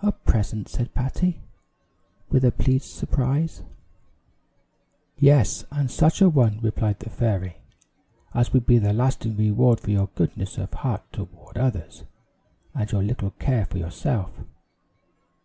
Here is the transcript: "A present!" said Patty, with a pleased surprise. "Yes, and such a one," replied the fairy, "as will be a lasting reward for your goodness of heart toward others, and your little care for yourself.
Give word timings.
"A 0.00 0.12
present!" 0.12 0.68
said 0.68 0.94
Patty, 0.94 1.40
with 2.30 2.44
a 2.44 2.52
pleased 2.52 2.84
surprise. 2.84 3.64
"Yes, 5.18 5.64
and 5.72 5.90
such 5.90 6.22
a 6.22 6.28
one," 6.28 6.60
replied 6.62 7.00
the 7.00 7.10
fairy, 7.10 7.56
"as 8.32 8.52
will 8.52 8.60
be 8.60 8.76
a 8.76 8.92
lasting 8.92 9.36
reward 9.36 9.80
for 9.80 9.90
your 9.90 10.06
goodness 10.14 10.56
of 10.56 10.72
heart 10.72 11.02
toward 11.10 11.58
others, 11.58 12.04
and 12.76 12.92
your 12.92 13.02
little 13.02 13.30
care 13.40 13.66
for 13.66 13.78
yourself. 13.78 14.30